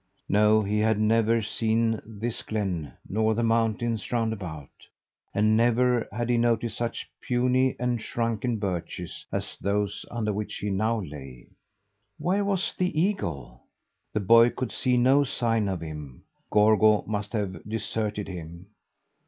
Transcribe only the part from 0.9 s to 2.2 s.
never seen